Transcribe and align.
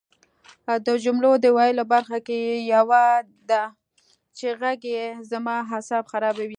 د 0.87 0.89
جملو 1.03 1.31
د 1.43 1.45
ویلو 1.57 1.83
برخه 1.93 2.17
کې 2.27 2.39
یوه 2.73 3.05
ده 3.49 3.63
چې 4.37 4.47
غږ 4.61 4.77
کې 4.83 4.95
زما 5.31 5.55
اعصاب 5.71 6.03
خرابوي 6.11 6.49